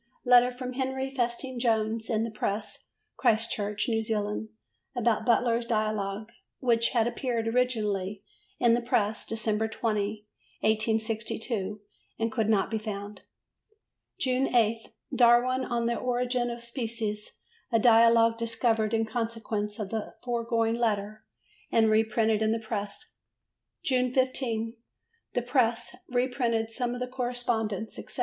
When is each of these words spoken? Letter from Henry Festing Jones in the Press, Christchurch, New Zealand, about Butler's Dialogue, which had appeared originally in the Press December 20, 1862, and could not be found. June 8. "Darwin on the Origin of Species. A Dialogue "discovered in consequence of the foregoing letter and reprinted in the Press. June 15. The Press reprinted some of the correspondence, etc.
Letter 0.25 0.49
from 0.51 0.73
Henry 0.73 1.11
Festing 1.11 1.59
Jones 1.59 2.09
in 2.09 2.23
the 2.23 2.31
Press, 2.31 2.87
Christchurch, 3.17 3.87
New 3.87 4.01
Zealand, 4.01 4.49
about 4.95 5.27
Butler's 5.27 5.67
Dialogue, 5.67 6.31
which 6.57 6.89
had 6.93 7.05
appeared 7.05 7.47
originally 7.47 8.23
in 8.57 8.73
the 8.73 8.81
Press 8.81 9.27
December 9.27 9.67
20, 9.67 10.25
1862, 10.61 11.81
and 12.17 12.31
could 12.31 12.49
not 12.49 12.71
be 12.71 12.79
found. 12.79 13.21
June 14.19 14.47
8. 14.55 14.91
"Darwin 15.15 15.63
on 15.65 15.85
the 15.85 15.97
Origin 15.97 16.49
of 16.49 16.63
Species. 16.63 17.37
A 17.71 17.77
Dialogue 17.77 18.39
"discovered 18.39 18.95
in 18.95 19.05
consequence 19.05 19.77
of 19.77 19.89
the 19.91 20.15
foregoing 20.23 20.77
letter 20.79 21.23
and 21.71 21.91
reprinted 21.91 22.41
in 22.41 22.51
the 22.51 22.57
Press. 22.57 23.11
June 23.83 24.11
15. 24.11 24.77
The 25.33 25.43
Press 25.43 25.95
reprinted 26.09 26.71
some 26.71 26.95
of 26.95 26.99
the 26.99 27.07
correspondence, 27.07 27.99
etc. 27.99 28.15